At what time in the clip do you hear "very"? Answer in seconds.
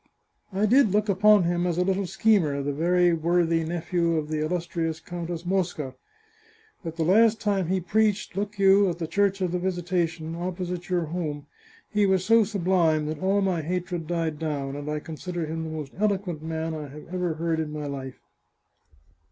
2.73-3.13